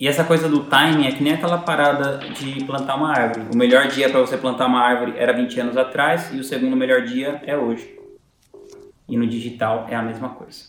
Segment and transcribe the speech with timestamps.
[0.00, 3.48] E essa coisa do timing é que nem aquela parada de plantar uma árvore.
[3.52, 6.74] O melhor dia para você plantar uma árvore era 20 anos atrás e o segundo
[6.74, 7.98] melhor dia é hoje.
[9.06, 10.64] E no digital é a mesma coisa.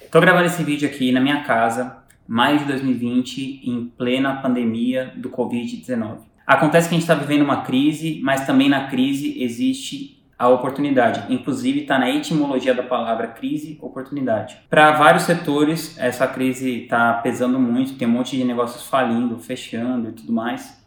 [0.00, 5.30] Estou gravando esse vídeo aqui na minha casa, maio de 2020, em plena pandemia do
[5.30, 6.18] Covid-19.
[6.46, 11.32] Acontece que a gente está vivendo uma crise, mas também na crise existe a oportunidade.
[11.32, 14.58] Inclusive, está na etimologia da palavra crise, oportunidade.
[14.70, 20.10] Para vários setores, essa crise está pesando muito, tem um monte de negócios falindo, fechando
[20.10, 20.80] e tudo mais.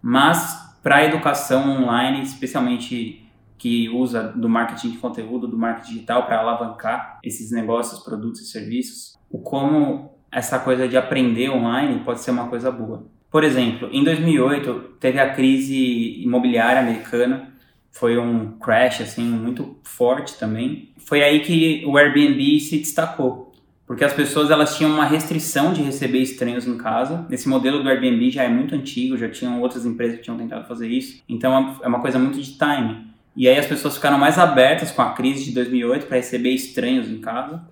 [0.00, 6.26] Mas para a educação online, especialmente que usa do marketing de conteúdo, do marketing digital
[6.26, 12.20] para alavancar esses negócios, produtos e serviços, o como essa coisa de aprender online pode
[12.20, 13.06] ser uma coisa boa.
[13.30, 17.51] Por exemplo, em 2008 teve a crise imobiliária americana
[17.92, 20.88] foi um crash assim muito forte também.
[20.96, 23.52] Foi aí que o Airbnb se destacou,
[23.86, 27.26] porque as pessoas elas tinham uma restrição de receber estranhos em casa.
[27.30, 30.66] Esse modelo do Airbnb já é muito antigo, já tinham outras empresas que tinham tentado
[30.66, 31.22] fazer isso.
[31.28, 33.06] Então é uma coisa muito de time.
[33.36, 37.08] E aí as pessoas ficaram mais abertas com a crise de 2008 para receber estranhos
[37.08, 37.62] em casa.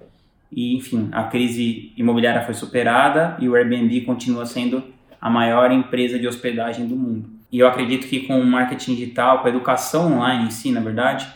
[0.52, 4.82] E enfim, a crise imobiliária foi superada e o Airbnb continua sendo
[5.20, 7.39] a maior empresa de hospedagem do mundo.
[7.52, 10.80] E eu acredito que com o marketing digital, com a educação online em si, na
[10.80, 11.26] verdade,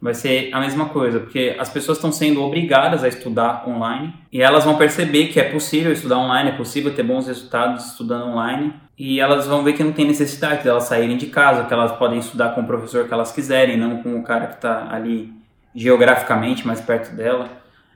[0.00, 4.42] vai ser a mesma coisa, porque as pessoas estão sendo obrigadas a estudar online e
[4.42, 8.74] elas vão perceber que é possível estudar online, é possível ter bons resultados estudando online
[8.98, 11.90] e elas vão ver que não tem necessidade de elas saírem de casa, que elas
[11.92, 15.32] podem estudar com o professor que elas quiserem, não com o cara que está ali
[15.74, 17.48] geograficamente mais perto dela.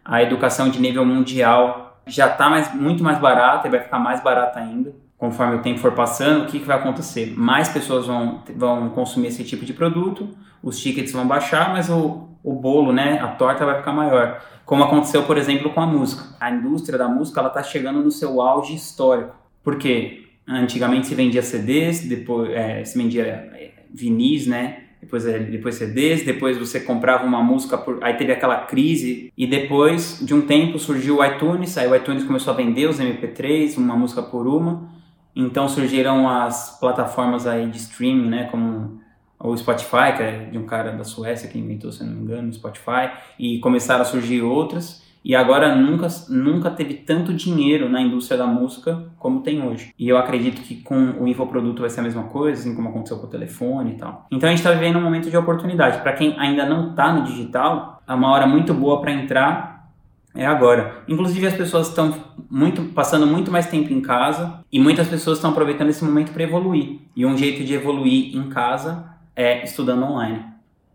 [0.03, 4.23] A educação de nível mundial já está mais, muito mais barata e vai ficar mais
[4.23, 7.35] barata ainda conforme o tempo for passando, o que, que vai acontecer?
[7.37, 10.29] Mais pessoas vão, vão consumir esse tipo de produto,
[10.63, 14.41] os tickets vão baixar, mas o, o bolo, né, a torta vai ficar maior.
[14.65, 16.25] Como aconteceu, por exemplo, com a música.
[16.39, 19.35] A indústria da música ela está chegando no seu auge histórico.
[19.63, 20.27] Por quê?
[20.47, 24.85] Antigamente se vendia CDs, depois é, se vendia é, vinis, né?
[25.01, 29.47] Depois, é, depois CDs, depois você comprava uma música, por, aí teve aquela crise, e
[29.47, 33.77] depois de um tempo surgiu o iTunes, aí o iTunes começou a vender os MP3,
[33.79, 34.89] uma música por uma,
[35.39, 39.01] então surgiram as plataformas aí de streaming, né, como
[39.39, 42.49] o Spotify, que é de um cara da Suécia que inventou, se não me engano,
[42.49, 45.07] o Spotify, e começaram a surgir outras.
[45.25, 49.93] E agora nunca, nunca teve tanto dinheiro na indústria da música como tem hoje.
[49.99, 53.19] E eu acredito que com o infoproduto vai ser a mesma coisa, assim como aconteceu
[53.19, 54.27] com o telefone e tal.
[54.33, 56.01] Então a gente está vivendo um momento de oportunidade.
[56.01, 59.78] Para quem ainda não está no digital, é uma hora muito boa para entrar
[60.39, 61.03] é agora.
[61.09, 62.15] Inclusive as pessoas estão
[62.49, 66.45] muito passando muito mais tempo em casa e muitas pessoas estão aproveitando esse momento para
[66.45, 67.01] evoluir.
[67.17, 69.05] E um jeito de evoluir em casa
[69.35, 70.45] é estudando online.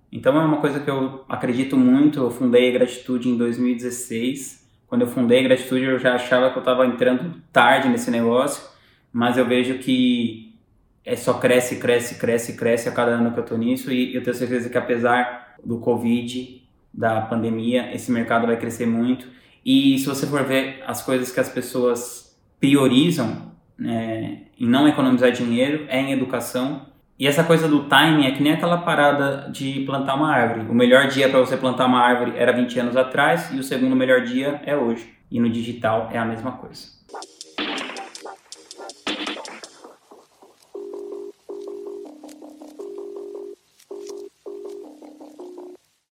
[0.09, 2.21] Então é uma coisa que eu acredito muito.
[2.21, 4.65] Eu fundei a Gratitude em 2016.
[4.87, 8.63] Quando eu fundei a Gratitude eu já achava que eu estava entrando tarde nesse negócio,
[9.11, 10.55] mas eu vejo que
[11.03, 14.23] é só cresce, cresce, cresce, cresce a cada ano que eu estou nisso e eu
[14.23, 16.62] tenho certeza que apesar do Covid
[16.93, 19.27] da pandemia, esse mercado vai crescer muito.
[19.65, 25.31] E se você for ver as coisas que as pessoas priorizam é, em não economizar
[25.31, 26.85] dinheiro, é em educação.
[27.17, 30.69] E essa coisa do timing é que nem aquela parada de plantar uma árvore.
[30.69, 33.95] O melhor dia para você plantar uma árvore era 20 anos atrás e o segundo
[33.95, 35.13] melhor dia é hoje.
[35.31, 37.02] E no digital é a mesma coisa.